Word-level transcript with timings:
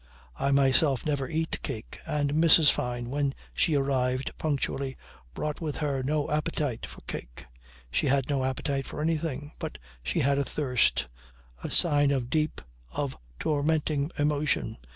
I 0.35 0.49
myself 0.49 1.05
never 1.05 1.29
eat 1.29 1.61
cake, 1.61 1.99
and 2.07 2.33
Mrs. 2.33 2.71
Fyne, 2.71 3.11
when 3.11 3.35
she 3.53 3.75
arrived 3.75 4.31
punctually, 4.39 4.97
brought 5.35 5.61
with 5.61 5.77
her 5.77 6.01
no 6.01 6.27
appetite 6.31 6.87
for 6.87 7.01
cake. 7.01 7.45
She 7.91 8.07
had 8.07 8.27
no 8.27 8.43
appetite 8.43 8.87
for 8.87 8.99
anything. 8.99 9.51
But 9.59 9.77
she 10.01 10.21
had 10.21 10.39
a 10.39 10.43
thirst 10.43 11.07
the 11.61 11.69
sign 11.69 12.09
of 12.09 12.31
deep, 12.31 12.61
of 12.91 13.15
tormenting 13.37 14.09
emotion. 14.17 14.77